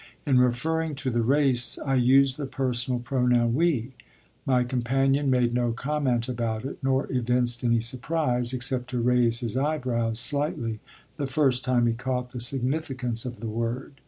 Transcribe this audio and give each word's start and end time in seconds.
In 0.25 0.39
referring 0.39 0.95
to 0.95 1.11
the 1.11 1.21
race 1.21 1.77
I 1.77 1.93
used 1.93 2.37
the 2.37 2.47
personal 2.47 2.99
pronoun 3.01 3.53
"we"; 3.53 3.93
my 4.47 4.63
companion 4.63 5.29
made 5.29 5.53
no 5.53 5.73
comment 5.73 6.27
about 6.27 6.65
it, 6.65 6.79
nor 6.81 7.05
evinced 7.11 7.63
any 7.63 7.81
surprise, 7.81 8.51
except 8.51 8.89
to 8.89 8.99
raise 8.99 9.41
his 9.41 9.55
eyebrows 9.55 10.19
slightly 10.19 10.79
the 11.17 11.27
first 11.27 11.63
time 11.63 11.85
he 11.85 11.93
caught 11.93 12.31
the 12.31 12.41
significance 12.41 13.25
of 13.25 13.41
the 13.41 13.47
word. 13.47 13.93